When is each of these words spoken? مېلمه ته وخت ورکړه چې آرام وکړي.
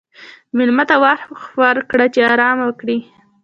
مېلمه 0.57 0.83
ته 0.89 0.95
وخت 1.03 1.29
ورکړه 1.61 2.05
چې 2.13 2.19
آرام 2.33 2.57
وکړي. 2.63 2.97